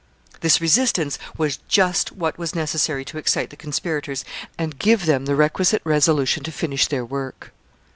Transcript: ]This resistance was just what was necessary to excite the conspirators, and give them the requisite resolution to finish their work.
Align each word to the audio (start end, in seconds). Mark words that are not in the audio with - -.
]This 0.41 0.59
resistance 0.59 1.19
was 1.37 1.57
just 1.67 2.11
what 2.11 2.35
was 2.39 2.55
necessary 2.55 3.05
to 3.05 3.19
excite 3.19 3.51
the 3.51 3.55
conspirators, 3.55 4.25
and 4.57 4.79
give 4.79 5.05
them 5.05 5.25
the 5.25 5.35
requisite 5.35 5.83
resolution 5.85 6.41
to 6.43 6.51
finish 6.51 6.87
their 6.87 7.05
work. 7.05 7.53